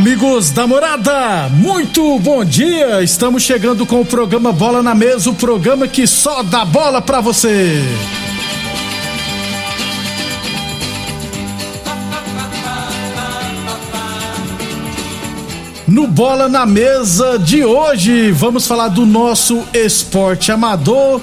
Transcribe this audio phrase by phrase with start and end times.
[0.00, 3.02] Amigos da morada, muito bom dia!
[3.02, 7.20] Estamos chegando com o programa Bola na Mesa o programa que só dá bola pra
[7.20, 7.82] você.
[15.86, 21.20] No Bola na Mesa de hoje, vamos falar do nosso esporte amador.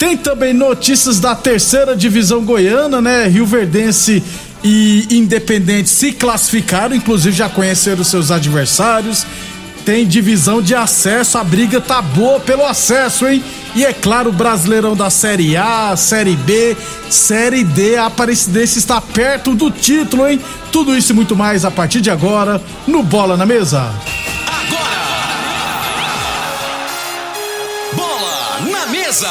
[0.00, 3.28] Tem também notícias da terceira divisão goiana, né?
[3.28, 4.20] Rio Verdense
[4.62, 9.26] e Independente se classificaram, inclusive já conheceram seus adversários.
[9.84, 13.44] Tem divisão de acesso, a briga tá boa pelo acesso, hein?
[13.72, 16.76] E é claro, o Brasileirão da Série A, Série B,
[17.08, 20.40] Série D, a Aparecidense está perto do título, hein?
[20.72, 23.94] Tudo isso e muito mais a partir de agora no Bola na Mesa.
[24.46, 24.96] Agora!
[27.94, 29.30] Bola na Mesa!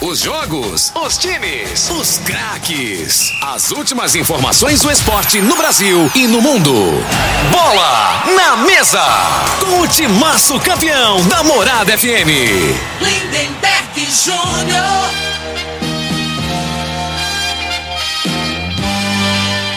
[0.00, 3.32] Os jogos, os times, os craques.
[3.42, 6.72] As últimas informações do esporte no Brasil e no mundo.
[7.50, 9.02] Bola na mesa.
[9.58, 12.30] Com o timaço campeão da Morada FM.
[13.00, 15.08] Lindenberg Júnior.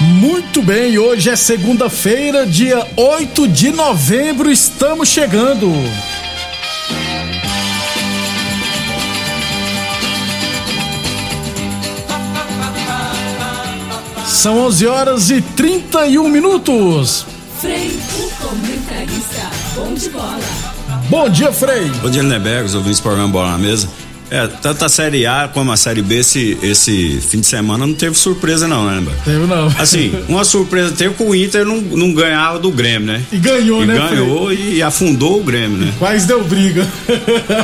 [0.02, 5.72] Muito bem, hoje é segunda-feira, dia 8 de novembro, estamos chegando.
[14.42, 17.28] São 11 horas e 31 minutos.
[17.60, 20.40] Frei, o comentarista, bom de bola.
[21.12, 21.88] Bom dia, Frei.
[22.02, 23.88] Bom dia, Lindenberg, os ouvintes do programa Bola na Mesa.
[24.32, 27.94] É, tanto a Série A como a Série B esse, esse fim de semana não
[27.94, 29.22] teve surpresa não, né, Lindenberg?
[29.26, 29.68] Teve não.
[29.78, 33.22] Assim, uma surpresa teve que o Inter não, não ganhava do Grêmio, né?
[33.30, 35.94] E ganhou, E né, ganhou e afundou o Grêmio, né?
[36.00, 36.88] Quase deu briga.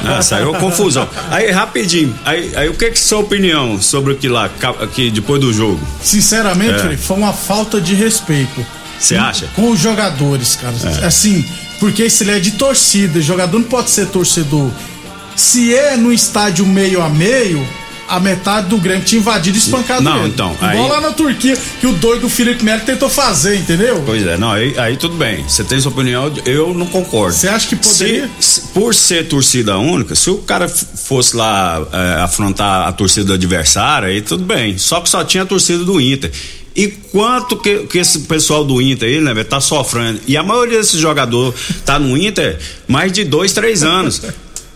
[0.04, 1.08] Ah, saiu confusão.
[1.32, 4.50] Aí, rapidinho, aí, aí o que que é sua opinião sobre o que lá,
[4.94, 5.80] que depois do jogo?
[6.02, 6.98] Sinceramente, É.
[6.98, 8.66] Foi uma falta de respeito.
[9.00, 9.48] Você acha?
[9.56, 10.76] Com os jogadores, cara.
[11.02, 11.06] É.
[11.06, 11.46] Assim,
[11.80, 13.22] porque esse ele é de torcida.
[13.22, 14.70] Jogador não pode ser torcedor.
[15.38, 17.66] Se é no estádio meio a meio,
[18.10, 20.30] a metade do Grêmio tinha invadido e espancado Não, ele.
[20.30, 24.02] então, Igual aí- lá na Turquia, que o doido Felipe Melo tentou fazer, entendeu?
[24.06, 25.44] Pois é, não, aí, aí tudo bem.
[25.48, 27.36] Você tem sua opinião, eu não concordo.
[27.36, 28.30] Você acha que poderia?
[28.40, 33.26] Se- se- por ser torcida única, se o cara fosse lá é, afrontar a torcida
[33.28, 34.78] do adversário, aí tudo bem.
[34.78, 36.32] Só que só tinha a torcida do Inter.
[36.76, 40.20] E quanto que, que esse pessoal do Inter aí, né, velho, tá sofrendo?
[40.28, 44.22] E a maioria desses jogadores tá no Inter mais de dois, três anos.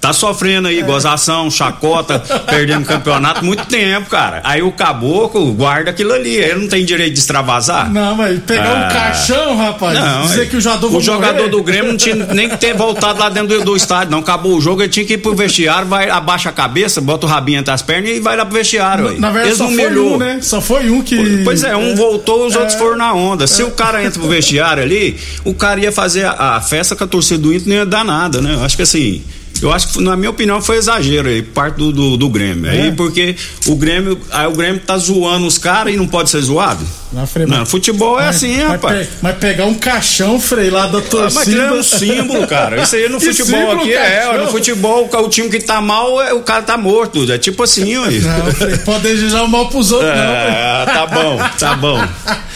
[0.01, 0.71] Tá sofrendo É.
[0.71, 2.17] aí, gozação, chacota,
[2.49, 4.41] perdendo campeonato muito tempo, cara.
[4.43, 6.35] Aí o caboclo guarda aquilo ali.
[6.35, 7.87] Ele não tem direito de extravasar.
[7.93, 8.89] Não, mas pegar um Ah.
[8.91, 10.45] caixão, rapaz, Não, dizer é.
[10.47, 11.49] que o jogador o jogador morrer.
[11.49, 14.19] do Grêmio não tinha nem que ter voltado lá dentro do, do estádio, não.
[14.19, 17.29] Acabou o jogo, ele tinha que ir pro vestiário, vai, abaixa a cabeça, bota o
[17.29, 19.07] rabinho entre as pernas e vai lá pro vestiário.
[19.09, 19.19] aí.
[19.19, 20.39] Na verdade, Eles só foi um, né?
[20.41, 21.43] Só foi um que.
[21.43, 23.45] Pois é, um voltou, os outros foram na onda.
[23.45, 27.03] Se o cara entra pro vestiário ali, o cara ia fazer a, a festa com
[27.03, 28.55] a torcida do Inter, não ia dar nada, né?
[28.55, 29.21] Eu acho que assim.
[29.61, 32.67] Eu acho que, na minha opinião, foi exagero aí, parte do, do, do Grêmio.
[32.69, 32.71] É.
[32.71, 33.35] Aí, porque
[33.67, 36.83] o Grêmio, aí o Grêmio tá zoando os caras e não pode ser zoado.
[37.13, 39.07] Na Frei, Não, mas- futebol é mas- assim, mas rapaz.
[39.07, 41.33] pe- Mas pegar um caixão, Frei, lá da Ah, torcida.
[41.39, 42.81] mas aquilo é um símbolo, cara.
[42.81, 43.97] Isso aí no Que futebol símbolo, aqui é.
[44.21, 44.45] caixão?
[44.45, 47.29] No futebol, o time que tá mal, é, o cara tá morto.
[47.31, 48.05] É tipo assim, ó.
[48.05, 50.15] Não, Frei, pode desejar o mal pros outros, não.
[50.15, 50.55] Frei.
[50.55, 52.01] É, tá bom, tá bom.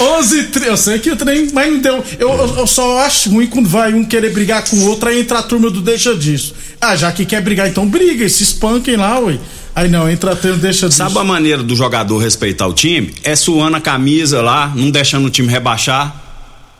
[0.00, 2.04] 11 tri- Eu sei que o trem, mas não deu.
[2.18, 5.20] Eu, eu, eu só acho ruim quando vai um querer brigar com o outro, aí
[5.20, 6.54] entra a turma do deixa disso.
[6.80, 9.38] Ah, já que quer brigar, então briga, e se espanquem lá, ué.
[9.74, 10.98] Aí não, entra turma deixa disso.
[10.98, 13.12] Sabe a maneira do jogador respeitar o time?
[13.22, 16.25] É suando a camisa lá, não deixando o time rebaixar.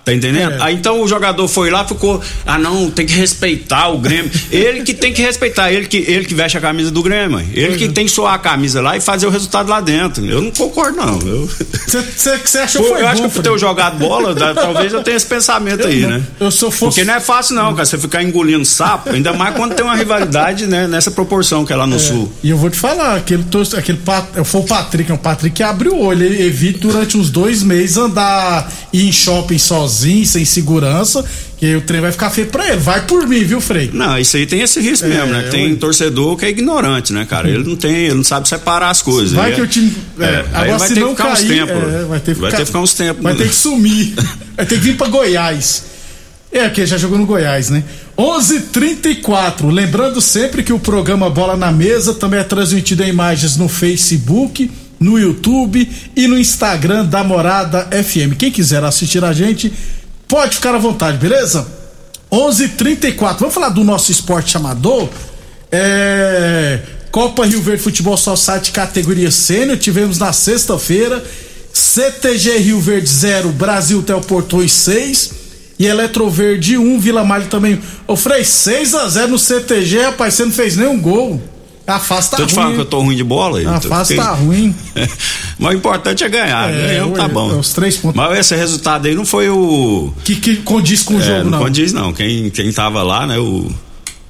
[0.07, 0.53] Tá entendendo?
[0.53, 0.59] É.
[0.63, 4.31] Aí então o jogador foi lá, ficou, ah não, tem que respeitar o Grêmio.
[4.53, 7.45] ele que tem que respeitar, ele que, ele que veste a camisa do Grêmio.
[7.53, 10.25] Ele que tem que suar a camisa lá e fazer o resultado lá dentro.
[10.25, 11.19] Eu não concordo, não.
[11.19, 15.03] Você achou Pô, foi eu acho bom, que por ter jogado bola, da- talvez eu
[15.03, 16.11] tenha esse pensamento aí, não.
[16.11, 16.23] né?
[16.39, 17.85] Eu se eu fosse- Porque não é fácil, não, cara.
[17.85, 20.87] Você ficar engolindo sapo, ainda mais quando tem uma rivalidade, né?
[20.87, 22.33] Nessa proporção que é lá no sul.
[22.45, 23.45] E eu vou te falar, aquele,
[23.77, 23.99] aquele
[24.45, 26.25] foi o Patrick, não, o Patrick que abriu o olho.
[26.25, 29.96] Ele evita durante uns dois meses andar ir em shopping sozinho,
[30.27, 31.25] sem segurança,
[31.57, 32.77] que aí o trem vai ficar feio pra ele.
[32.79, 33.91] Vai por mim, viu, Frei?
[33.93, 35.43] Não, isso aí tem esse risco É, mesmo, né?
[35.51, 35.77] Tem ué.
[35.77, 37.49] torcedor que é ignorante, né, cara?
[37.49, 39.33] Ele não tem, ele não sabe separar as coisas.
[39.33, 39.93] Vai Ele que é- o time.
[40.19, 41.95] É, É, aí agora vai se ter não que ficar uns cair, tempos.
[41.95, 43.39] é, vai ter que Vai ficar, ter que ficar uns tempos, Vai né?
[43.39, 44.15] ter que sumir.
[44.57, 45.83] vai ter que vir pra Goiás.
[46.53, 47.83] É, porque já jogou no Goiás, né?
[48.17, 49.71] 11:34.
[49.71, 54.71] Lembrando sempre que o programa Bola na Mesa também é transmitido em imagens no Facebook,
[54.99, 58.37] no YouTube e no Instagram da Morada FM.
[58.39, 59.73] Quem quiser assistir a gente,
[60.27, 61.67] pode ficar à vontade, beleza?
[62.31, 63.39] 11:34.
[63.39, 65.09] Vamos falar do nosso esporte amador?
[65.71, 71.23] É, Copa Rio Verde Futebol Society categoria sênior, tivemos na sexta-feira.
[71.73, 75.31] CTG Rio Verde 0, Brasil Telportões 6.
[75.79, 77.79] e Eletroverde 1, Vila Malha também.
[78.07, 81.41] Ô Frei, 6x0 no CTG, rapaz, você não fez nenhum gol.
[81.87, 83.59] A fase tá Tô te falando que eu tô ruim de bola.
[83.59, 84.75] A então fase tá ruim.
[85.59, 86.69] Mas o importante é ganhar.
[86.69, 87.59] É, Ganhamos, tá ué, bom.
[87.59, 88.17] os três pontos.
[88.17, 90.13] Mas esse resultado aí não foi o.
[90.25, 91.59] Que, que condiz com o é, jogo, não não.
[91.61, 92.13] condiz, não.
[92.13, 93.39] Quem, quem tava lá, né?
[93.39, 93.71] O,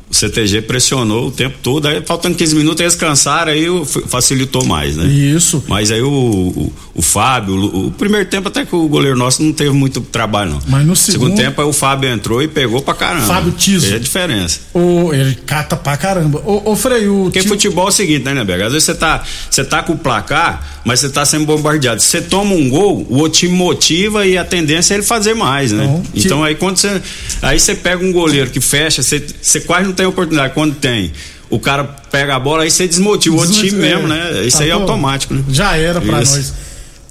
[0.08, 1.86] o CTG pressionou o tempo todo.
[1.88, 5.04] Aí, faltando 15 minutos, eles cansaram, aí o- facilitou mais, né?
[5.06, 5.64] Isso.
[5.66, 9.42] Mas aí o, o, o Fábio, o, o primeiro tempo até que o goleiro nosso
[9.42, 10.62] não teve muito trabalho, não.
[10.68, 13.26] Mas no segundo- tempo aí o Fábio entrou e pegou pra caramba.
[13.26, 13.92] Fábio Tiso.
[13.92, 14.60] É a diferença.
[14.72, 16.40] Ô, ele cata pra caramba.
[16.46, 17.24] Ô, ô Frei, o.
[17.24, 18.62] Porque tio- futebol é o seguinte, né, Neberg?
[18.62, 22.00] Às vezes você tá, você tá com o placar, mas você tá sendo bombardeado.
[22.00, 25.72] Você toma um gol, o outro time motiva e a tendência é ele fazer mais,
[25.72, 25.84] né?
[25.84, 27.02] Não, então aí quando você.
[27.42, 30.54] Aí você pega um goleiro que fecha, você, você quase não tem oportunidade.
[30.54, 31.12] Quando tem,
[31.50, 34.32] o cara pega a bola, aí você desmotiva o outro time mesmo, é.
[34.32, 34.44] né?
[34.44, 35.42] Isso Tá aí é automático, né?
[35.48, 36.36] Já era pra Isso.
[36.36, 36.52] nós.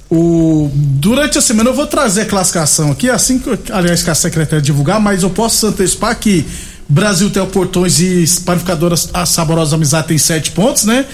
[0.10, 4.16] O, durante a semana eu vou trazer a classificação aqui, assim que, aliás, que a
[4.16, 6.46] secretária divulgar, mas eu posso antecipar que
[6.88, 11.06] Brasil tem Portões e Panificadoras a Saborosa Amizade tem sete pontos, né?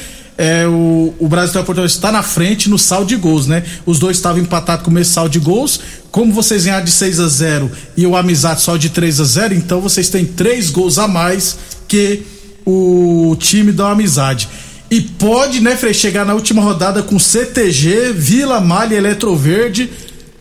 [0.44, 3.64] É, o, o Brasil Portões está na frente no saldo de gols, né?
[3.86, 5.80] Os dois estavam empatados com o mesmo saldo de gols.
[6.10, 9.54] Como vocês ganharam de 6 a 0 e o Amizade só de 3 a 0
[9.54, 11.58] então vocês têm três gols a mais
[11.88, 12.24] que
[12.66, 14.50] o time da Amizade.
[14.90, 19.90] E pode, né, Frei, chegar na última rodada com CTG, Vila Malha, Eletroverde,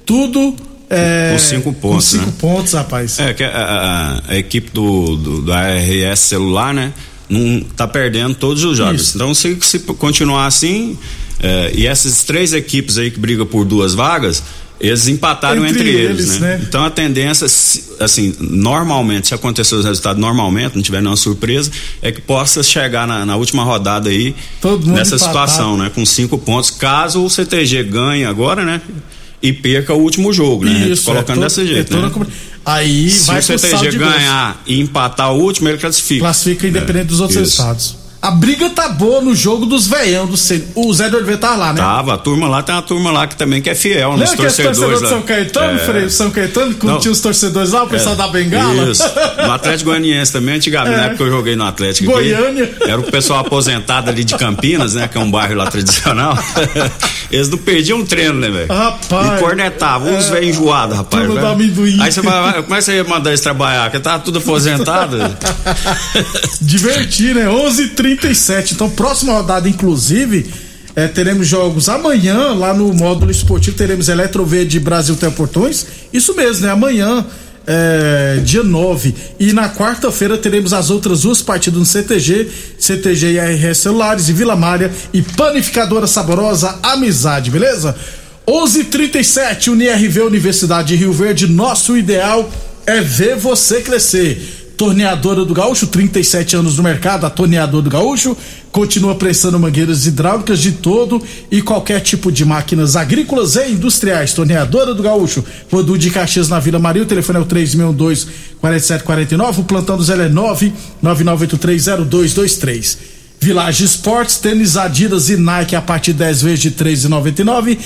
[0.06, 0.56] tudo.
[0.88, 2.32] É, Com cinco pontos, Com cinco né?
[2.40, 3.18] pontos, rapaz.
[3.20, 6.92] É, que a, a- a equipe do, do, da RS celular, né?
[7.30, 9.02] Não tá perdendo todos os jogos.
[9.02, 9.16] Isso.
[9.16, 10.98] Então, se, se continuar assim,
[11.40, 14.42] é, e essas três equipes aí que brigam por duas vagas,
[14.80, 16.56] eles empataram Entre entre, eles, eles, né?
[16.56, 16.64] né?
[16.66, 17.46] Então a tendência,
[18.00, 23.06] assim, normalmente, se acontecer os resultados normalmente, não tiver nenhuma surpresa, é que possa chegar
[23.06, 25.18] na, na última rodada aí Todo nessa empatado.
[25.18, 25.90] situação, né?
[25.94, 28.80] Com cinco pontos, caso o CTG ganhe agora, né?
[29.42, 30.88] E perca o último jogo, né?
[30.88, 32.26] Isso, Colocando é é jeito, toda né?
[32.64, 36.20] Aí Se vai o CTG ganhar e empatar o último, ele classifica.
[36.20, 37.62] Classifica independente dos outros Isso.
[37.62, 37.99] resultados.
[38.22, 40.34] A briga tá boa no jogo dos veião do.
[40.74, 41.80] O Zé do Oliveira tá lá, né?
[41.80, 44.36] Tava, a turma lá tem uma turma lá que também que é fiel nos Lembra
[44.36, 45.00] que esse torcedores.
[45.00, 45.08] torcedor de.
[45.08, 45.78] São Caetano, É.
[45.86, 46.10] Frei?
[46.10, 48.90] São Caetano, que tinha os torcedores lá, o pessoal da Bengala?
[48.90, 49.04] Isso.
[49.42, 50.96] No Atlético Goianiense também, antigamente, É.
[50.98, 52.12] na época que eu joguei no Atlético.
[52.12, 52.70] Goiânia.
[52.82, 55.08] era o pessoal aposentado ali de Campinas, né?
[55.08, 56.36] Que é um bairro lá tradicional.
[57.32, 58.66] Eles não perdiam um treino, né, velho?
[58.70, 59.38] Rapaz.
[59.38, 60.30] E cornetavam, uns É.
[60.32, 61.24] velhos enjoados, rapaz.
[61.24, 61.46] Turma velho.
[61.46, 62.02] do amendoim.
[62.02, 63.84] Aí você vai, vai- como é que você ia mandar eles trabalhar?
[63.84, 65.16] Porque tava tudo aposentado.
[66.60, 67.48] Divertir, né?
[68.14, 68.74] 11:37.
[68.74, 70.46] Então, próxima rodada, inclusive,
[70.96, 73.76] eh, teremos jogos amanhã lá no módulo esportivo.
[73.76, 75.86] Teremos Eletroverde Brasil Teleportões.
[76.12, 76.72] Isso mesmo, né?
[76.72, 77.24] Amanhã,
[77.66, 79.14] eh, dia 9.
[79.38, 82.48] E na quarta-feira teremos as outras duas partidas no CTG:
[82.78, 87.94] CTG e RS Celulares e Vila Mária e Panificadora Saborosa Amizade, beleza?
[88.46, 91.46] 11:37 UniRV Universidade de Rio Verde.
[91.46, 92.50] Nosso ideal
[92.86, 94.59] é ver você crescer.
[94.80, 98.34] Torneadora do Gaúcho, 37 anos no mercado, a Torneadora do Gaúcho
[98.72, 104.32] continua prestando mangueiras hidráulicas de todo e qualquer tipo de máquinas agrícolas e industriais.
[104.32, 108.26] Torneadora do Gaúcho, Rodu de Caxias na Vila Maria, o telefone é o 3612
[108.58, 110.72] 4749, o plantão do Zé é 9
[111.04, 112.96] 99830223.
[113.38, 117.76] Village Esportes, tênis Adidas e Nike a partir de 10 vezes de R$ 3,99.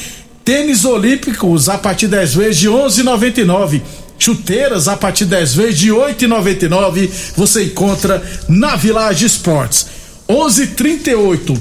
[0.45, 3.83] Tênis Olímpicos a partir de 10 vezes de 11,99.
[4.19, 7.11] Chuteiras a partir de 10 vezes de 8,99.
[7.37, 9.87] Você encontra na Village Esportes.
[10.29, 11.59] 11:38.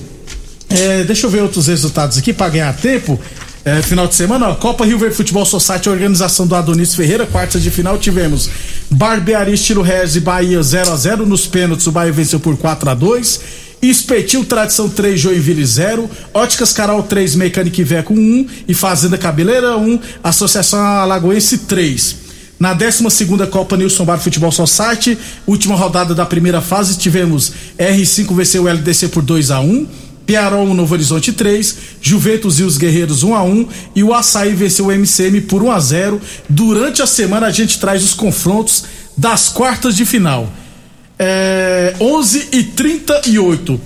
[0.69, 3.19] É, deixa eu ver outros resultados aqui para ganhar tempo.
[3.65, 7.63] É, final de semana, ó, Copa Rio Verde Futebol Society, organização do Adonis Ferreira, quartas
[7.63, 8.49] de final tivemos
[8.89, 12.89] Barbearia Estilo Rez e Bahia 0 a 0 nos pênaltis, o Bahia venceu por 4
[12.89, 13.39] a 2
[13.81, 19.99] Espetil Tradição 3, Joinville 0, Óticas Carol 3, Mecânica Iveco 1 e Fazenda Cabeleira 1,
[20.23, 22.22] Associação Alagoense 3.
[22.63, 23.03] Na 12
[23.51, 29.09] Copa Nilson Bar Futebol Society, última rodada da primeira fase, tivemos R5 venceu o LDC
[29.09, 29.85] por 2 a 1
[30.25, 34.53] Piarol 1, Novo Horizonte 3, Juventus e os Guerreiros 1 a 1 e o Açaí
[34.53, 38.85] venceu o MCM por 1 a 0 Durante a semana a gente traz os confrontos
[39.17, 40.49] das quartas de final.
[41.19, 43.81] É, 11 e 38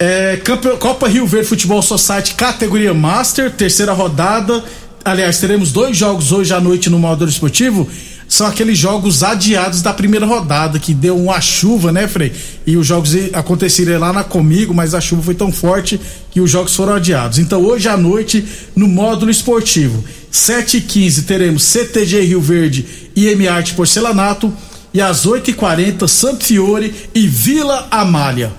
[0.00, 0.40] é,
[0.80, 4.64] Copa Rio Verde Futebol Society, categoria Master, terceira rodada.
[5.02, 7.88] Aliás, teremos dois jogos hoje à noite no módulo esportivo.
[8.28, 12.32] São aqueles jogos adiados da primeira rodada, que deu uma chuva, né, Frei?
[12.66, 15.98] E os jogos aconteceriam lá na Comigo, mas a chuva foi tão forte
[16.30, 17.38] que os jogos foram adiados.
[17.38, 18.44] Então, hoje à noite,
[18.76, 24.52] no módulo esportivo, 7h15, teremos CTG Rio Verde e M Arte Porcelanato.
[24.92, 28.52] E às 8h40, Santo Fiore e Vila Amália.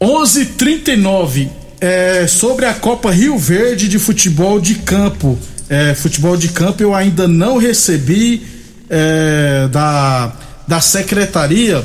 [0.00, 5.38] 11:39 é, sobre a Copa Rio Verde de futebol de campo.
[5.68, 8.42] É, futebol de campo eu ainda não recebi
[8.88, 10.32] é, da,
[10.68, 11.82] da secretaria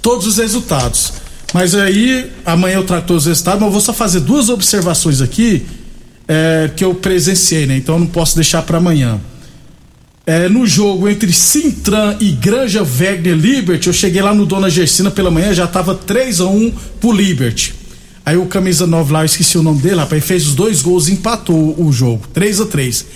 [0.00, 1.12] todos os resultados.
[1.52, 5.20] Mas aí, amanhã eu trago todos os resultados, mas eu vou só fazer duas observações
[5.20, 5.66] aqui
[6.28, 7.76] é, que eu presenciei, né?
[7.76, 9.20] Então eu não posso deixar para amanhã.
[10.24, 15.10] É, no jogo entre Sintran e Granja Wegner Liberty, eu cheguei lá no Dona Gersina
[15.10, 17.79] pela manhã, já tava 3 a 1 pro Liberty.
[18.30, 21.08] Aí o camisa 9 lá, eu esqueci o nome dele, rapaz, fez os dois gols
[21.08, 23.06] e empatou o jogo, 3 a 3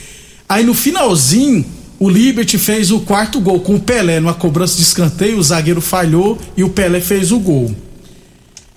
[0.49, 1.65] Aí no finalzinho,
[2.01, 5.81] o Liberty fez o quarto gol com o Pelé numa cobrança de escanteio, o zagueiro
[5.81, 7.73] falhou e o Pelé fez o gol.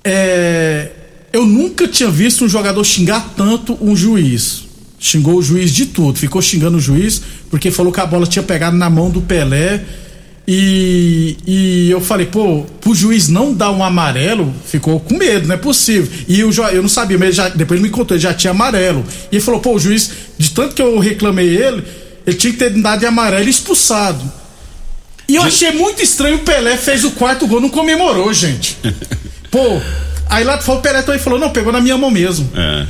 [0.03, 0.91] É,
[1.33, 4.67] eu nunca tinha visto um jogador xingar tanto um juiz.
[4.99, 8.43] Xingou o juiz de tudo, ficou xingando o juiz porque falou que a bola tinha
[8.43, 9.83] pegado na mão do Pelé.
[10.49, 15.55] E, e eu falei, pô, pro juiz não dar um amarelo, ficou com medo, não
[15.55, 16.09] é possível.
[16.25, 18.51] E eu, eu não sabia, mas ele já, depois ele me contou, ele já tinha
[18.51, 19.03] amarelo.
[19.29, 21.83] E ele falou, pô, o juiz, de tanto que eu reclamei ele,
[22.25, 24.23] ele tinha que ter dado de amarelo expulsado.
[25.27, 28.77] E eu achei muito estranho o Pelé fez o quarto gol, não comemorou, gente.
[29.51, 29.81] Pô,
[30.29, 32.49] aí lá fora o Pelé também falou, não, pegou na minha mão mesmo.
[32.55, 32.87] É.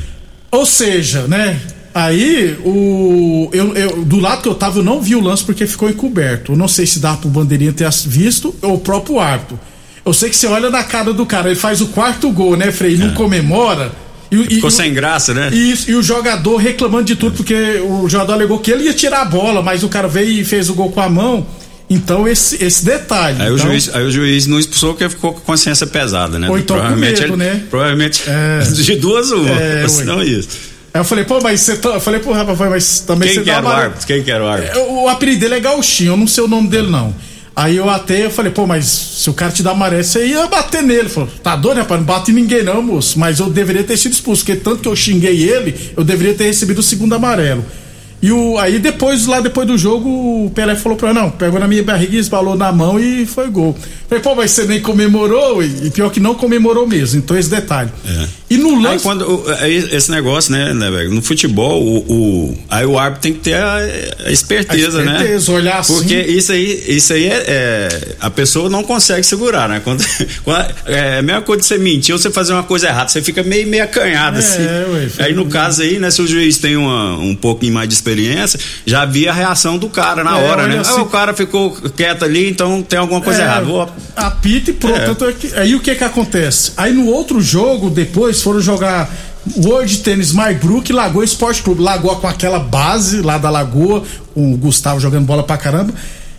[0.52, 1.60] Ou seja, né?
[2.00, 5.66] Aí, o, eu, eu- do lado que eu tava, eu não vi o lance porque
[5.66, 6.52] ficou encoberto.
[6.52, 9.60] Eu não sei se dá pro bandeirinha ter visto ou o próprio árbitro.
[10.06, 12.72] Eu sei que você olha na cara do cara, ele faz o quarto gol, né,
[12.72, 12.94] Frei?
[12.94, 13.92] E não comemora.
[14.32, 14.46] E, É.
[14.46, 15.50] Ficou e- sem graça, né?
[15.52, 19.22] e, e o jogador reclamando de tudo, porque o jogador alegou que ele ia tirar
[19.22, 21.48] a bola, mas o cara veio e fez o gol com a mão.
[21.90, 23.42] Então, esse, esse detalhe.
[23.42, 26.48] Aí, o Então, juiz, aí o juiz não expulsou porque ficou com consciência pesada, né?
[26.48, 27.64] Ou então com medo, né?
[27.72, 28.60] Provavelmente É.
[28.70, 29.50] de duas uma.
[29.50, 29.88] É, ué.
[29.88, 30.77] se não isso.
[30.98, 31.78] Aí eu falei, pô, mas você.
[31.78, 34.08] tá- Eu falei, pô, rapaz, mas também Quem você que dá era o árbitro?
[34.08, 34.80] Quem que era o árbitro?
[34.80, 37.14] É, O, apelido dele é Gauchinho, eu não sei o nome dele, não.
[37.56, 40.48] Aí eu até eu falei, pô, mas se o cara te dá amarelo, você ia
[40.48, 41.02] bater nele.
[41.02, 42.00] Ele Falou, tá doido, rapaz?
[42.00, 43.20] Não bate ninguém, não, moço.
[43.20, 46.46] Mas eu deveria ter sido expulso, porque tanto que eu xinguei ele, eu deveria ter
[46.46, 47.64] recebido o segundo amarelo.
[48.20, 51.60] E o, aí depois, lá depois do jogo, o Pelé falou pra mim, não, pegou
[51.60, 53.78] na minha barriga, esbalou na mão e foi gol.
[54.10, 57.50] Falei, pô, mas você nem comemorou, e, e pior que não comemorou mesmo, então esse
[57.50, 57.92] detalhe.
[58.50, 59.04] E no Aí lance.
[59.04, 61.14] quando aí esse negócio, né, né, velho?
[61.14, 61.98] No futebol, o,
[62.52, 65.40] o- aí o árbitro tem que ter a, a esperteza, A esperteza, né?
[65.58, 65.94] olhar assim.
[65.96, 69.82] Porque isso aí, isso aí é, é- a pessoa não consegue segurar, né?
[69.84, 70.02] Quando,
[70.46, 73.22] quando- é a mesma coisa de você mentir ou você fazer uma coisa errada, você
[73.22, 74.62] fica meio meio acanhado É, assim.
[74.64, 77.96] ué, aí no caso aí, né, se o juiz tem uma, um pouquinho mais de
[77.96, 80.80] experiência, já via a reação do cara na É, hora, né?
[80.80, 83.66] assim- Ah, o cara ficou quieto ali, então tem alguma coisa É, errada.
[83.66, 85.26] Vou- Apita e pronto.
[85.26, 85.58] É.
[85.58, 86.72] É aí o que que acontece?
[86.78, 89.10] Aí no outro jogo, depois, foram jogar
[89.56, 90.04] World
[90.34, 91.82] Maybrook e Lagoa Esporte Clube.
[91.82, 94.04] Lagoa com aquela base lá da Lagoa,
[94.36, 95.94] o Gustavo jogando bola pra caramba.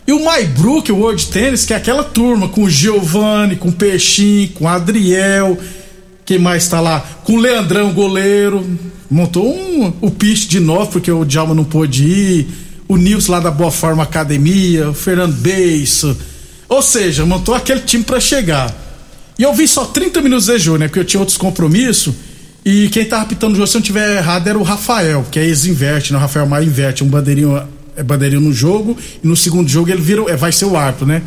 [0.06, 3.72] E o Maybrook, o World Tennis, que é aquela turma com o Giovanni, com o
[3.72, 5.58] Peixinho, com o Adriel.
[6.24, 7.04] Quem mais tá lá?
[7.24, 8.66] Com o Leandrão, goleiro.
[9.10, 12.48] Montou um, o pitch de novo, porque o Djalma não pôde ir.
[12.88, 16.16] O Nilson lá da Boa Forma Academia, o Fernando Beiço.
[16.68, 18.74] Ou seja, montou aquele time pra chegar.
[19.38, 20.88] E eu vi só 30 minutos de jogo, né?
[20.88, 22.12] Porque eu tinha outros compromissos.
[22.64, 25.38] E quem tava apitando o jogo, se eu não tiver errado, era o Rafael, que
[25.38, 26.18] é ex-inverte, né?
[26.18, 27.62] O Rafael Maia inverte, um bandeirinho,
[27.96, 28.96] é bandeirinho no jogo.
[29.22, 31.22] E no segundo jogo ele vira, é, vai ser o árbitro, né?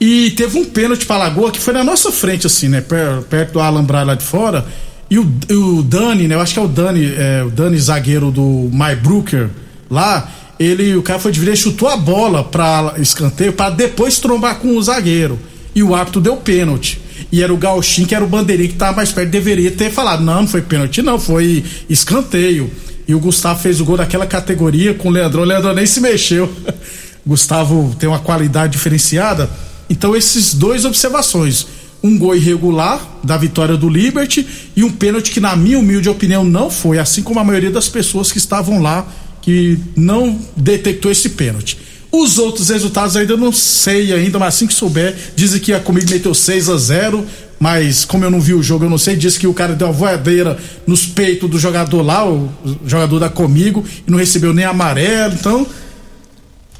[0.00, 2.80] E teve um pênalti pra Lagoa que foi na nossa frente, assim, né?
[2.80, 4.66] Per- Perto do alambrado lá de fora.
[5.08, 6.34] E o, o Dani, né?
[6.34, 9.48] Eu acho que é o Dani, é, o Dani zagueiro do My Brooker
[9.88, 10.28] lá.
[10.58, 14.82] Ele, o cara foi dividir, chutou a bola pra escanteio pra depois trombar com o
[14.82, 15.38] zagueiro.
[15.74, 17.00] E o árbitro deu pênalti.
[17.30, 20.22] E era o Gauchinho, que era o bandeirinho que tava mais perto, deveria ter falado:
[20.22, 22.70] não, não foi pênalti, não, foi escanteio.
[23.06, 25.42] E o Gustavo fez o gol daquela categoria com o Leandrão.
[25.42, 26.52] O Leandrão nem se mexeu.
[27.26, 29.50] Gustavo tem uma qualidade diferenciada.
[29.88, 31.66] Então, esses dois observações.
[32.02, 36.44] Um gol irregular da vitória do Liberty e um pênalti que, na minha humilde opinião,
[36.44, 39.06] não foi, assim como a maioria das pessoas que estavam lá,
[39.40, 41.78] que não detectou esse pênalti.
[42.12, 46.10] Os outros resultados ainda não sei ainda, mas assim que souber, dizem que a comigo
[46.10, 47.26] meteu 6 a 0
[47.58, 49.86] mas como eu não vi o jogo, eu não sei, disse que o cara deu
[49.86, 52.50] uma voadeira nos peitos do jogador lá, o
[52.84, 55.64] jogador da comigo, e não recebeu nem amarelo, então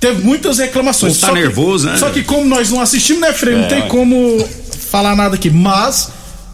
[0.00, 1.18] teve muitas reclamações.
[1.18, 1.96] Tá Só que- nervoso, né?
[1.98, 3.54] Só que como nós não assistimos, né, Frei?
[3.54, 3.88] Não É, tem ué.
[3.88, 4.44] como
[4.90, 5.48] falar nada aqui.
[5.50, 6.10] Mas,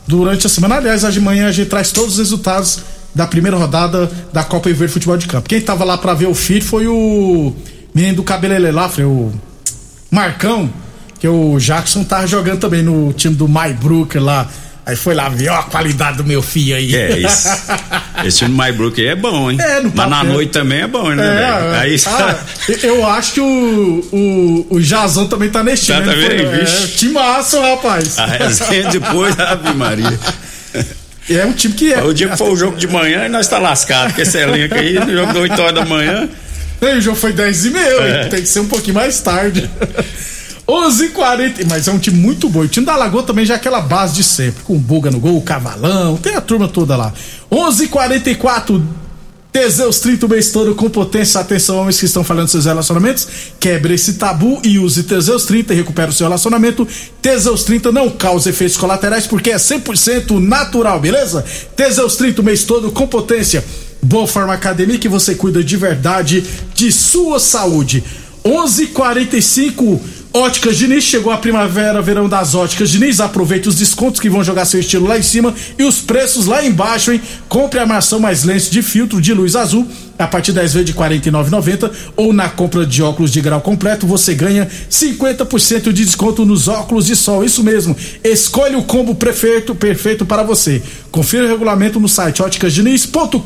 [0.07, 2.81] durante a semana, aliás, hoje de manhã a gente traz todos os resultados
[3.15, 5.49] da primeira rodada da Copa Verde Futebol de Campo.
[5.49, 7.55] Quem tava lá pra ver o filho foi o
[7.99, 9.33] menino do cabelele lá, Frei, o
[10.09, 10.71] Marcão,
[11.19, 14.47] que o Jackson tava jogando também no time do Maybrook lá.
[14.87, 16.95] Aí foi lá ver ó, a qualidade do meu filho aí.
[16.95, 17.49] É, isso.
[18.25, 19.59] Esse time do Maybrook aí é bom, hein?
[19.61, 21.79] É, no Mas na noite também é bom, né, É?
[21.81, 22.39] Aí ah,
[22.85, 25.99] eu acho que o, o, o Jazão também tá nesse time.
[25.99, 26.85] Tá também, foi- vixe.
[26.85, 28.19] é, timaço, rapaz.
[28.19, 30.19] a resenha depois, Ave Maria.
[31.31, 32.03] É um time que é.
[32.03, 34.95] O dia que for o jogo de manhã, nós tá lascado, porque esse elenco aí,
[34.95, 36.27] no jogo de 8 horas da manhã.
[36.81, 38.25] O jogo foi 10 e meia, é.
[38.29, 39.69] tem que ser um pouquinho mais tarde.
[40.69, 42.61] 11:40, mas é um time muito bom.
[42.61, 45.19] O time da Lagoa também já é aquela base de sempre, com o Buga no
[45.19, 47.13] gol, o Cavalão, tem a turma toda lá.
[47.51, 48.83] 11:44
[49.51, 51.41] Teseus 30 o mês todo com potência.
[51.41, 53.27] Atenção, homens que estão falando seus relacionamentos.
[53.59, 56.87] Quebre esse tabu e use Teseus 30 e recupera o seu relacionamento.
[57.23, 61.45] Teseus 30 não causa efeitos colaterais porque é 100% natural, beleza?
[61.75, 63.65] Teseus 30 o mês todo com potência.
[64.09, 66.43] Boa Forma Academia que você cuida de verdade
[66.75, 68.03] de sua saúde.
[68.43, 70.01] 11:45
[70.33, 73.21] Óticas Diniz, chegou a primavera, verão das Óticas Diniz.
[73.21, 76.65] Aproveite os descontos que vão jogar seu estilo lá em cima e os preços lá
[76.65, 77.21] embaixo, hein?
[77.51, 79.87] Compre a armação mais lentes de filtro de luz azul
[80.19, 84.07] a partir 10 vezes de R$ 49,90 ou na compra de óculos de grau completo
[84.07, 87.45] você ganha 50% de desconto nos óculos de sol.
[87.45, 87.97] Isso mesmo.
[88.25, 90.83] Escolha o combo perfeito, perfeito para você.
[91.11, 93.39] Confira o regulamento no site óticasdiniz.com.br.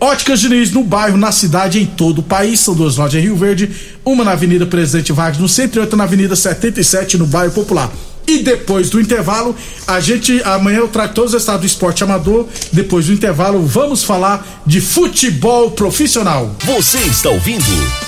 [0.00, 2.60] Óticas Diniz no bairro, na cidade, em todo o país.
[2.60, 3.70] São duas lojas em Rio Verde,
[4.04, 7.90] uma na Avenida Presidente Vargas no centro e outra na Avenida 77 no bairro Popular.
[8.26, 9.54] E depois do intervalo,
[9.86, 12.46] a gente amanhã eu trago todos os estados do esporte amador.
[12.72, 16.50] Depois do intervalo, vamos falar de futebol profissional.
[16.64, 17.64] Você está ouvindo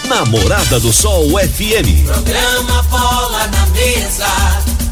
[0.09, 2.05] Namorada do Sol FM.
[2.05, 4.27] Programa Bola na Mesa,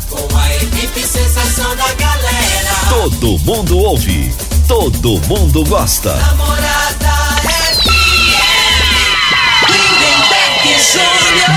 [0.09, 2.77] com a equipe sensação da galera.
[2.89, 4.33] Todo mundo ouve,
[4.69, 6.15] todo mundo gosta.
[6.15, 7.87] Namorada FM.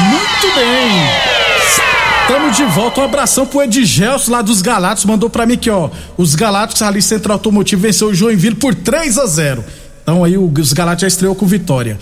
[0.10, 2.09] Muito bem.
[2.30, 3.02] Estamos de volta.
[3.02, 5.06] Um abração pro Edgelson lá dos Galácticos.
[5.06, 5.90] Mandou pra mim aqui, ó.
[6.16, 9.66] Os Galácticos ali, Centro Automotivo, venceu o Joinville por 3 a 0
[10.04, 11.98] Então aí os Galácticos já estreou com vitória.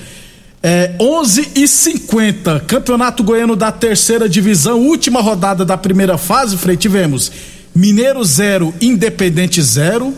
[0.61, 6.75] É, 11 e 50 Campeonato Goiano da terceira divisão, última rodada da primeira fase, Frei,
[6.75, 7.31] tivemos
[7.73, 10.13] Mineiro 0, Independente 0,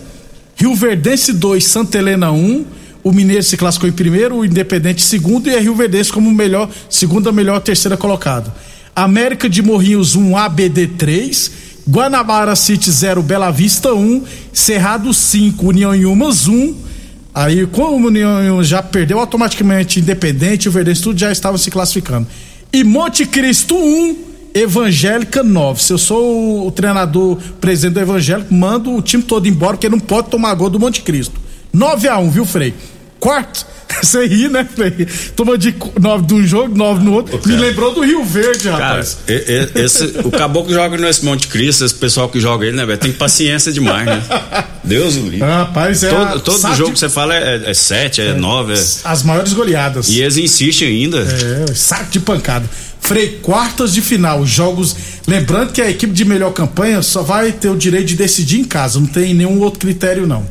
[0.56, 2.66] Rio Verdense 2, Santa Helena 1,
[3.04, 6.68] o Mineiro se classificou em primeiro, o Independente segundo e a Rio Verdense como melhor,
[6.90, 8.52] segunda melhor terceira colocado.
[8.96, 11.52] América de Morrinhos 1, ABD 3,
[11.90, 14.24] Guanabara City 0, Bela Vista 1,
[14.54, 16.76] Cerrado 5, União Yumas 1.
[17.34, 22.28] Aí, como o União já perdeu automaticamente Independente, o Verdense tudo já estava se classificando.
[22.72, 24.18] E Monte Cristo 1,
[24.54, 25.82] Evangélica 9.
[25.82, 30.00] Se eu sou o treinador presidente do Evangélico, mando o time todo embora, porque não
[30.00, 31.40] pode tomar gol do Monte Cristo.
[31.72, 32.74] 9 a 1 viu, Frei?
[33.20, 33.66] Quarto,
[34.02, 35.08] você ri, né, Frei?
[35.36, 37.40] Toma de nove de um jogo, nove no outro.
[37.46, 39.18] Me lembrou do Rio Verde, rapaz.
[39.26, 42.98] Cara, esse, o caboclo joga nesse Monte Cristo, esse pessoal que joga ele, né, velho?
[42.98, 44.24] Tem paciência demais, né?
[44.84, 45.40] Deus o livre.
[45.40, 46.10] Rapaz, é.
[46.10, 48.74] Todo, todo jogo que você fala é, é sete, é, é nove.
[48.74, 48.84] É...
[49.04, 50.08] As maiores goleadas.
[50.08, 51.20] E eles insistem ainda.
[51.20, 52.70] É, saco de pancada.
[53.02, 54.96] Frei, quartas de final, jogos.
[55.28, 58.64] Lembrando que a equipe de melhor campanha só vai ter o direito de decidir em
[58.64, 60.46] casa, não tem nenhum outro critério, não.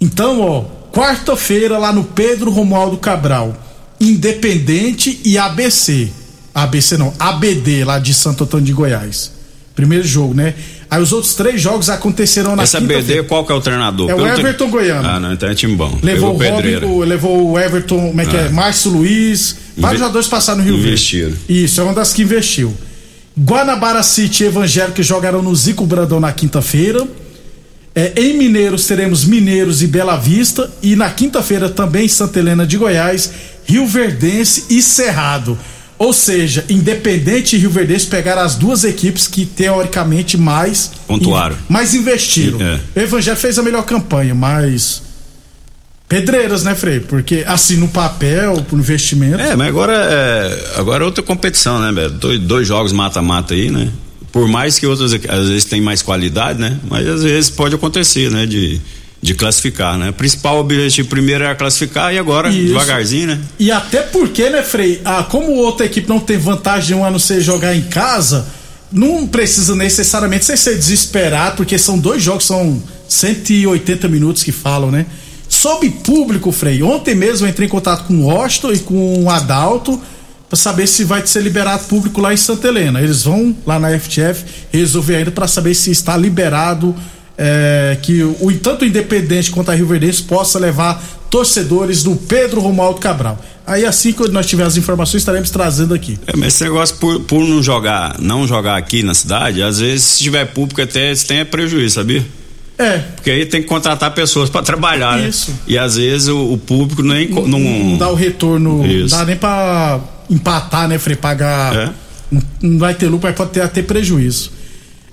[0.00, 0.64] Então, ó,
[0.94, 3.56] Quarta-feira, lá no Pedro Romualdo Cabral,
[4.00, 6.08] Independente e ABC.
[6.54, 9.32] ABC não, ABD, lá de Santo Antônio de Goiás.
[9.74, 10.54] Primeiro jogo, né?
[10.88, 14.08] Aí os outros três jogos aconteceram na Essa ABD, qual que é o treinador?
[14.08, 14.70] É o Everton.
[14.70, 15.08] Goiano.
[15.08, 15.98] Ah, não, então é time bom.
[16.00, 18.40] Levou o, Robin, levou o Everton, como é que é?
[18.40, 18.44] ah.
[18.44, 18.48] é?
[18.50, 19.56] Márcio Luiz.
[19.76, 19.98] Vários Inve...
[19.98, 21.30] jogadores passaram no Rio Investiram.
[21.30, 21.64] Verde.
[21.64, 22.72] Isso, é uma das que investiu.
[23.36, 27.04] Guanabara City e Evangélico jogaram no Zico Brandão na quinta-feira.
[27.94, 32.76] É, em Mineiros teremos Mineiros e Bela Vista e na quinta-feira também Santa Helena de
[32.76, 33.30] Goiás,
[33.64, 35.56] Rio Verdense e Cerrado.
[35.96, 41.94] Ou seja, Independente e Rio Verdense pegaram as duas equipes que teoricamente mais pontuaram, mais
[41.94, 42.60] investiram.
[42.60, 42.80] É.
[42.96, 45.02] O Evangelho fez a melhor campanha, mas
[46.08, 46.98] pedreiras, né, Frei?
[46.98, 49.40] Porque assim no papel, pro investimento.
[49.40, 52.10] É, mas agora é, agora é outra competição, né, velho?
[52.10, 53.88] Dois, dois jogos mata-mata aí, né?
[54.34, 56.76] Por mais que outras às vezes tem mais qualidade, né?
[56.90, 58.44] Mas às vezes pode acontecer, né?
[58.44, 58.80] De,
[59.22, 60.10] de classificar, né?
[60.10, 62.66] O principal objetivo primeiro era classificar e agora Isso.
[62.66, 63.40] devagarzinho, né?
[63.60, 65.00] E até porque, né, Frei?
[65.04, 68.44] Ah, como outra equipe não tem vantagem um a não ser jogar em casa,
[68.90, 74.90] não precisa necessariamente ser, ser desesperado, porque são dois jogos, são 180 minutos que falam,
[74.90, 75.06] né?
[75.48, 76.82] Sob público, Frei.
[76.82, 80.02] Ontem mesmo eu entrei em contato com o Washington e com o Adalto
[80.54, 83.00] para saber se vai ser liberado público lá em Santa Helena.
[83.00, 86.94] Eles vão lá na FTF resolver ainda para saber se está liberado
[87.36, 93.00] é, que o tanto Independente quanto a Rio Verdense possa levar torcedores do Pedro Romualdo
[93.00, 93.36] Cabral.
[93.66, 96.16] Aí assim que nós tivermos as informações estaremos trazendo aqui.
[96.24, 100.04] É, mas esse negócio por, por não jogar, não jogar aqui na cidade, às vezes
[100.04, 102.24] se tiver público até tem prejuízo, sabia?
[102.78, 102.98] É.
[102.98, 105.28] Porque aí tem que contratar pessoas para trabalhar, né?
[105.28, 105.52] Isso.
[105.66, 109.14] E às vezes o, o público nem não, não, dá o retorno, Isso.
[109.14, 111.16] não dá nem para empatar, né, Frei?
[111.16, 111.76] Pagar.
[111.76, 111.90] É.
[112.62, 114.50] Não, vai ter lucro, mas pode ter até prejuízo.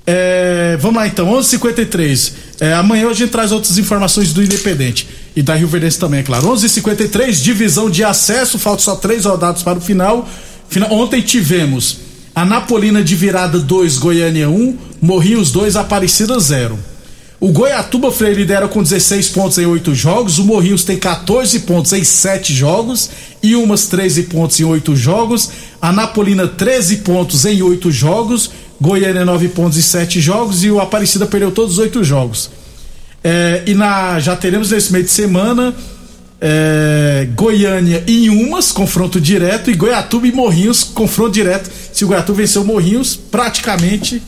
[0.06, 2.34] É, vamos lá então, 11:53.
[2.60, 5.08] É, amanhã a gente traz outras informações do Independente.
[5.36, 6.48] e da Rio Verdense também, é claro.
[6.48, 10.28] 11:53 divisão de acesso, faltam só três rodadas para o final.
[10.68, 10.92] final.
[10.92, 12.00] Ontem tivemos
[12.36, 16.78] a Napolina de virada 2, Goiânia 1, Morrinhos 2, Aparecida 0.
[17.42, 21.92] O Goiatuba Freire lidera com 16 pontos em 8 jogos, o Morrinhos tem 14 pontos
[21.92, 23.10] em 7 jogos
[23.42, 25.50] e umas 13 pontos em 8 jogos,
[25.82, 30.80] a Napolina 13 pontos em 8 jogos, Goiânia 9 pontos em 7 jogos e o
[30.80, 32.52] Aparecida perdeu todos os 8 jogos.
[33.24, 35.74] É, e na, já teremos nesse meio de semana
[36.40, 41.72] é, Goiânia em umas, confronto direto, e Goiatuba e Morrinhos, confronto direto.
[41.92, 44.22] Se o Goiatuba vencer o Morrinhos, praticamente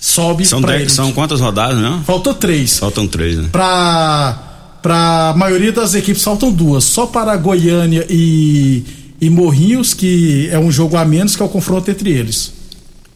[0.00, 2.00] sobe São, pra dez- são quantas rodadas, né?
[2.06, 2.78] Faltou três.
[2.78, 3.48] Faltam três, né?
[3.50, 4.38] Pra,
[4.82, 6.84] pra maioria das equipes faltam duas.
[6.84, 8.84] Só para Goiânia e,
[9.20, 12.52] e Morrinhos, que é um jogo a menos, que é o confronto entre eles.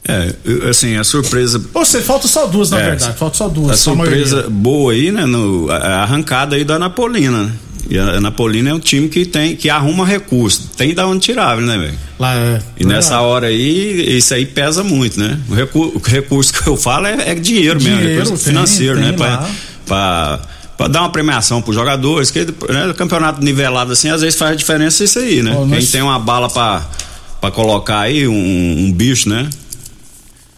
[0.08, 0.34] É,
[0.68, 1.62] assim, a surpresa.
[1.72, 3.16] Ou seja, faltam só duas, na É, verdade.
[3.16, 3.70] Faltam só duas.
[3.70, 4.50] A surpresa maioria.
[4.50, 5.24] boa aí, né?
[5.26, 7.52] No, a a arrancada aí da Napolina, né?
[7.94, 10.70] E a Napolina é um time que tem, que arruma recurso.
[10.78, 11.98] Tem da onde tirar, né, velho?
[12.18, 15.38] Lá, é, E nessa hora aí, isso aí pesa muito, né?
[15.50, 18.94] O, recu- o recurso que eu falo é, é dinheiro, mesmo, Dinheiro, recurso tem, financeiro,
[18.96, 19.12] tem né?
[19.12, 19.46] Pra,
[19.86, 20.40] pra,
[20.78, 24.56] pra dar uma premiação pros jogadores, que né, o campeonato nivelado assim, às vezes faz
[24.56, 25.52] diferença isso aí, né?
[25.54, 26.88] Quem nós- tem uma bala pra,
[27.42, 28.34] pra colocar aí, um,
[28.86, 29.50] um bicho, né?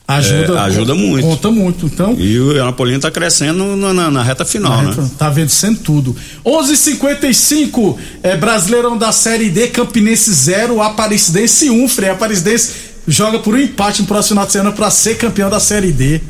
[0.06, 1.26] Ajuda, É, ajuda muito.
[1.26, 1.86] Conta muito.
[1.86, 5.10] Então, E o Napolina tá crescendo na, na- na reta final, né?
[5.18, 6.14] Tá vencendo tudo.
[6.44, 11.88] 11:55 é Brasileirão da Série D, Campinense 0, Aparecidense 1.
[11.88, 12.72] Frei Aparecidense
[13.08, 16.20] joga por um empate no próximo final de semana pra ser campeão da Série D.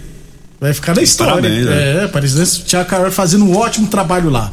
[0.61, 1.35] Vai ficar na história.
[1.35, 1.97] Parabéns, né?
[2.01, 4.53] É, Aparecidense, Thiago Carvalho fazendo um ótimo trabalho lá.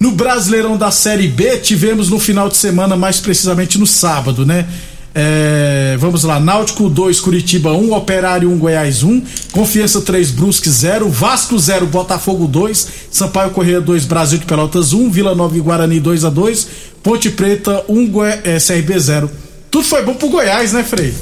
[0.00, 4.66] No Brasileirão da Série B, tivemos no final de semana, mais precisamente no sábado, né?
[5.16, 9.22] É, vamos lá, Náutico 2, Curitiba 1, Operário 1, Goiás 1,
[9.52, 15.10] Confiança 3, Brusque 0, Vasco 0, Botafogo 2, Sampaio Correia 2, Brasil de Pelotas 1,
[15.10, 16.66] Vila Nova e Guarani 2 a 2,
[17.02, 19.30] Ponte Preta 1, Goi- é, CRB 0.
[19.70, 21.14] Tudo foi bom pro Goiás, né, Frei?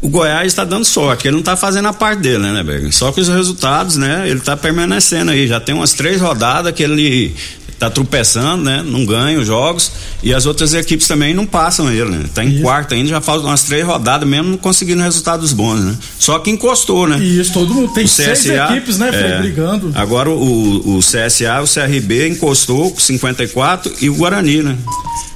[0.00, 2.92] O Goiás está dando sorte, ele não está fazendo a parte dele, né, né, Berg?
[2.92, 5.46] Só que os resultados, né, ele está permanecendo aí.
[5.48, 7.34] Já tem umas três rodadas que ele
[7.82, 8.82] está tropeçando, né?
[8.86, 9.90] Não ganha os jogos.
[10.22, 12.24] E as outras equipes também não passam ele, né?
[12.32, 12.62] Tá em Isso.
[12.62, 15.96] quarto ainda, já faltam umas três rodadas mesmo não conseguindo resultados bons, né?
[16.18, 17.18] Só que encostou, né?
[17.20, 19.38] E isso, todo mundo tem O seis CSA, equipes, né, é.
[19.40, 19.90] brigando.
[19.94, 24.76] Agora o, o CSA, o CRB encostou com 54 e o Guarani, né?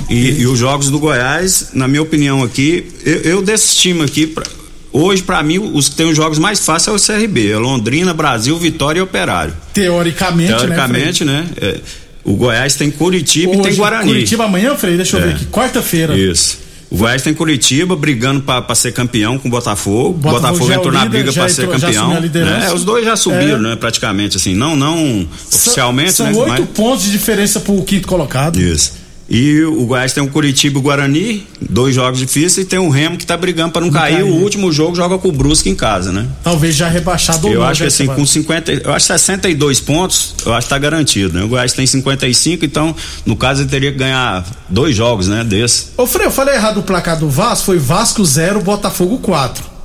[0.08, 4.24] E, e os jogos do Goiás, na minha opinião aqui, eu, eu desse time aqui,
[4.26, 4.46] pra-
[4.92, 8.14] hoje pra mim os que tem os jogos mais fáceis é o CRB, é Londrina,
[8.14, 9.52] Brasil, Vitória e Operário.
[9.74, 11.44] Teoricamente, Teoricamente, né?
[11.60, 11.80] é,
[12.26, 14.08] o Goiás tem Curitiba né, e tem Guarani.
[14.12, 15.26] Curitiba amanhã, Frei, deixa eu É.
[15.28, 15.44] ver aqui.
[15.46, 16.16] Quarta-feira.
[16.18, 16.58] Isso.
[16.90, 20.10] O Goiás tem Curitiba brigando pra ser campeão com o Botafogo.
[20.10, 22.20] O Botafogo Botafogo é o entrou na briga pra ser campeão.
[22.20, 22.72] né?
[22.72, 23.70] Os dois já subiram, É.
[23.70, 23.76] né?
[23.76, 24.54] Praticamente, assim.
[24.54, 26.32] Não, não oficialmente, São né?
[26.52, 28.60] oito pontos de diferença pro quinto colocado.
[28.60, 28.92] Isso.
[29.28, 32.88] E o Goiás tem o Curitiba e o Guarani, dois jogos difíceis, e tem o
[32.88, 34.22] Remo que tá brigando pra não, Não cair.
[34.22, 36.28] O último jogo joga com o Brusque em casa, né?
[36.44, 37.66] Talvez já rebaixado ou Eu não.
[37.66, 41.44] acho que assim, com 50, eu acho 62 pontos, eu acho que tá garantido, né?
[41.44, 45.86] O Goiás tem 55, então, no caso, ele teria que ganhar dois jogos, né, desse.
[45.96, 49.76] Ô, Frei, eu falei errado o placar do Vasco, foi Vasco 0, Botafogo 4.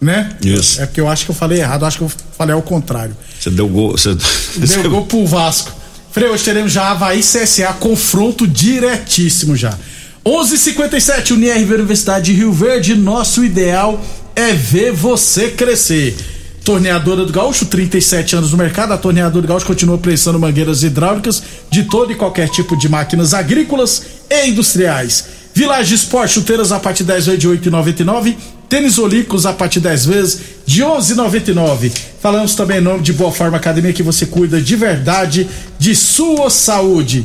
[0.00, 0.36] Né?
[0.42, 0.80] Isso.
[0.82, 3.16] É porque eu acho que eu falei errado, eu acho que eu falei ao contrário.
[3.40, 4.14] Você deu gol, você...
[4.56, 5.72] Deu gol pro Vasco.
[6.14, 9.76] Frei, hoje teremos já Havaí CSA, confronto diretíssimo já.
[10.24, 14.00] 11:57 Unirv Universidade de Rio Verde, nosso ideal
[14.36, 16.16] é ver você crescer.
[16.64, 18.92] Torneadora do Gaúcho, 37 anos no mercado.
[18.92, 23.34] A Torneadora do Gaúcho continua prestando mangueiras hidráulicas de todo e qualquer tipo de máquinas
[23.34, 25.24] agrícolas e industriais.
[25.54, 28.34] Village Sport, chuteiras a partir de 10 vezes de 8,99.
[28.68, 31.92] Tênis Olímpicos a partir de 10 vezes de 11,99.
[32.20, 36.50] Falamos também em nome de Boa Forma Academia que você cuida de verdade de sua
[36.50, 37.24] saúde.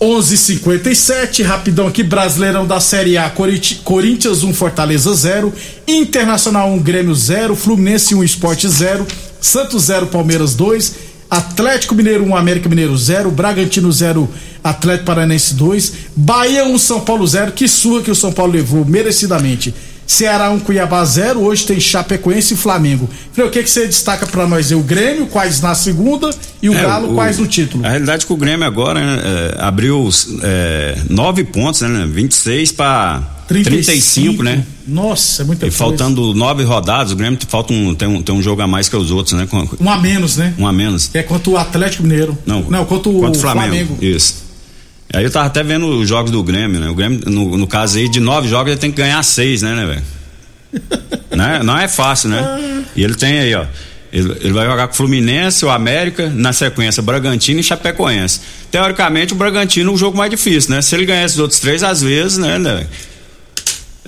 [0.00, 3.30] 11:57 rapidão aqui, Brasileirão da Série A,
[3.84, 5.52] Corinthians 1, Fortaleza 0,
[5.86, 9.06] Internacional 1, Grêmio 0, Fluminense 1, Esporte 0,
[9.40, 10.94] Santos 0, Palmeiras 2,
[11.36, 14.28] Atlético Mineiro 1, América Mineiro 0, Bragantino 0,
[14.62, 18.84] Atlético Paranense 2, Bahia 1, São Paulo 0, que surra que o São Paulo levou
[18.84, 19.74] merecidamente.
[20.06, 23.08] Ceará 1, Cuiabá 0, hoje tem Chapecoense e Flamengo.
[23.32, 24.70] Frei, o que, que você destaca pra nós?
[24.70, 24.76] aí?
[24.76, 26.28] O Grêmio, quais na segunda,
[26.60, 27.86] e o É, Galo, o- quais no título?
[27.86, 30.06] A realidade é que o Grêmio agora né, é, abriu
[30.42, 32.06] é, nove pontos, né?
[32.12, 34.64] 26 para 35, né?
[34.86, 35.76] Nossa, é muita E coisa.
[35.76, 38.96] faltando nove rodadas, o Grêmio falta um, tem, um, tem um jogo a mais que
[38.96, 39.46] os outros, né?
[39.46, 40.54] Com, Um a menos, né?
[40.58, 41.10] um a menos.
[41.14, 42.36] É contra o Atlético Mineiro.
[42.46, 43.96] Não, Não contra o contra Flamengo.
[44.00, 44.42] Isso.
[45.12, 46.88] Aí eu tava até vendo os jogos do Grêmio, né?
[46.88, 49.74] O Grêmio, no, no caso aí, de nove jogos, ele tem que ganhar seis, né,
[49.74, 50.02] né, velho?
[51.36, 52.84] não, é, não é fácil, né?
[52.96, 53.66] E ele tem aí, ó.
[54.10, 58.40] Ele, ele, vai jogar com o Fluminense, o América, na sequência Bragantino e Chapecoense.
[58.70, 60.82] Teoricamente, o Bragantino é o jogo mais difícil, né?
[60.82, 62.86] Se ele ganhar esses outros três, às vezes, né, né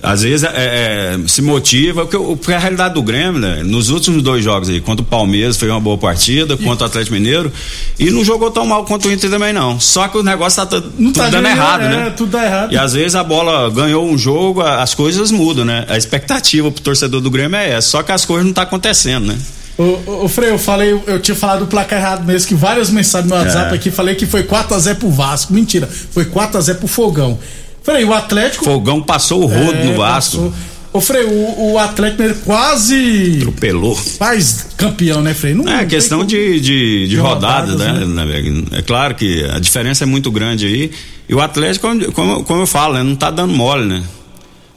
[0.02, 4.22] às vezes é, é, se motiva, porque, porque, a realidade do Grêmio, né, nos últimos
[4.22, 7.52] dois jogos aí, contra o Palmeiras fez uma boa partida, contra o Atlético Mineiro,
[7.98, 9.78] e não jogou tão mal contra o Inter também não.
[9.78, 11.87] Só que o negócio tá tudo tá dando errado, né?
[11.87, 12.11] é, né?
[12.11, 12.72] Tudo dá errado.
[12.72, 15.87] E às vezes a bola ganhou um jogo, as coisas mudam, né?
[15.88, 19.26] A expectativa pro torcedor do Grêmio é essa, só que as coisas não tá acontecendo,
[19.26, 19.38] né?
[19.76, 23.28] Ô, ô, Frei, eu falei, eu tinha falado do placar errado mesmo, que várias mensagens
[23.28, 23.74] no WhatsApp é.
[23.74, 25.52] aqui, falei que foi 4x0 pro Vasco.
[25.52, 27.38] Mentira, foi 4x0 pro Fogão.
[27.84, 28.64] Falei, o Atlético.
[28.64, 30.50] Fogão passou o rodo é, no Vasco.
[30.50, 30.54] Passou.
[30.94, 33.38] Ô, Frei, o, o Atlético quase.
[33.38, 33.94] Atropelou.
[33.94, 35.52] Faz campeão, né, Frei?
[35.52, 38.24] Não, é questão de, de, de, rodadas, rodadas né?
[38.24, 38.64] né?
[38.72, 40.90] É claro que a diferença é muito grande aí.
[41.28, 44.02] E o Atlético, como, como eu falo, né, não tá dando mole, né?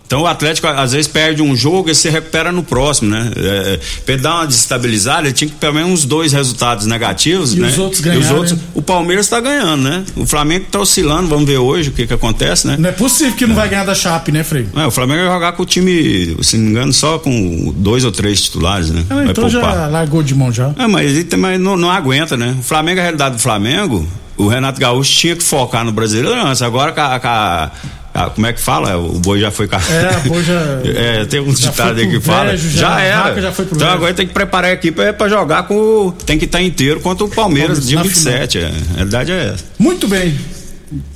[0.07, 3.29] Então o Atlético às vezes perde um jogo e se recupera no próximo, né?
[3.35, 7.53] É, pra ele dar uma desestabilizada, ele tinha que pelo menos uns dois resultados negativos,
[7.53, 7.67] e né?
[7.67, 8.59] Os outros ganharam, e os outros, né?
[8.73, 10.05] o Palmeiras está ganhando, né?
[10.15, 12.77] O Flamengo está oscilando, vamos ver hoje o que que acontece, né?
[12.79, 14.67] Não é possível que não vai ganhar da Chape, né, Frei?
[14.75, 18.05] É, o Flamengo vai jogar com o time, se não me engano, só com dois
[18.05, 19.03] ou três titulares, né?
[19.09, 20.71] Ah, então já largou de mão já.
[20.77, 22.55] É, mas ele também não, não aguenta, né?
[22.57, 26.61] O Flamengo, a realidade do Flamengo, o Renato Gaúcho tinha que focar no brasileiro antes,
[26.61, 27.71] agora com a
[28.19, 28.97] ah, como é que fala?
[28.97, 29.67] O boi já foi.
[29.67, 30.60] É, o boi já.
[30.89, 32.58] é, tem uns ditados aí que fala.
[32.58, 33.41] Já, já era.
[33.41, 36.12] Já então agora tem que preparar a equipe é pra jogar com.
[36.25, 38.58] Tem que estar inteiro contra o Palmeiras, dia 27.
[38.58, 39.63] É, a realidade é essa.
[39.77, 40.36] Muito bem.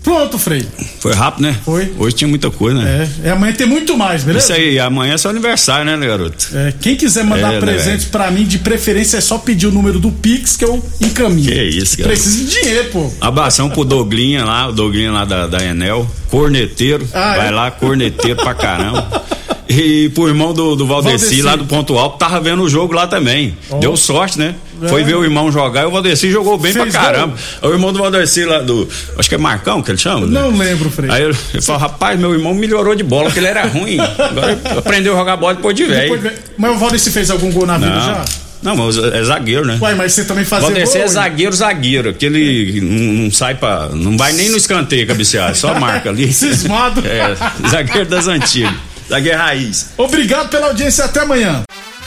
[0.04, 0.66] Pronto, Frei.
[1.00, 1.58] Foi rápido, né?
[1.64, 1.94] Foi.
[1.98, 3.10] Hoje tinha muita coisa, né?
[3.24, 4.46] É, é amanhã tem muito mais, beleza?
[4.46, 6.50] Isso aí, amanhã é seu aniversário, né, garoto?
[6.54, 9.72] É, quem quiser mandar é, presentes né, pra mim, de preferência é só pedir o
[9.72, 11.52] número do Pix que eu encaminho.
[11.52, 12.10] Que isso, cara.
[12.10, 13.12] Preciso de dinheiro, pô.
[13.22, 17.08] Abração pro Doglinha lá, o Doglinha lá da, da Enel, corneteiro.
[17.14, 17.52] Ah, vai é?
[17.52, 19.24] lá, corneteiro pra caramba.
[19.70, 22.94] E pro irmão do, do Valdeci, Valdeci, lá do Ponto Alto, tava vendo o jogo
[22.94, 23.58] lá também.
[23.70, 23.78] Oh.
[23.78, 24.54] Deu sorte, né?
[24.82, 24.88] É.
[24.88, 27.36] Foi ver o irmão jogar e o Valdeci jogou bem Fez pra caramba.
[27.62, 27.70] Gol.
[27.70, 28.88] O irmão do Valdeci lá do.
[29.18, 30.26] Acho que é Marcão que ele chama?
[30.26, 30.40] Né?
[30.40, 31.10] Não lembro, Frei.
[31.12, 34.00] Aí ele, ele falou: rapaz, meu irmão melhorou de bola, porque ele era ruim.
[34.00, 36.32] Agora aprendeu a jogar bola depois de velho.
[36.58, 38.02] Mas o Valdeci fez algum gol na vida Não.
[38.02, 38.26] já?
[38.62, 39.80] Não, mas é zagueiro, né?
[39.82, 42.10] Ué, mas você também fazia Valdeci gol, é zagueiro, zagueiro.
[42.10, 43.90] Aquele não, não, sai pra.
[43.94, 46.32] Não vai nem no escanteio cabecear, só marca ali.
[46.32, 47.02] Cismado.
[47.12, 47.36] É,
[47.68, 48.72] zagueiro das antigas
[49.10, 49.90] da Guerra Raiz.
[49.98, 51.64] Obrigado pela audiência, até amanhã.